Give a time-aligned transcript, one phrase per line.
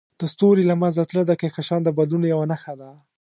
[0.19, 2.89] د ستوري له منځه تلل د کهکشان د بدلون یوه نښه ده.